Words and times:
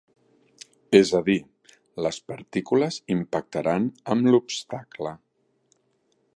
És 0.99 1.11
a 1.19 1.21
dir, 1.27 1.35
les 2.07 2.17
partícules 2.33 2.99
impactaran 3.17 3.85
amb 4.17 4.33
l'obstacle. 4.33 5.17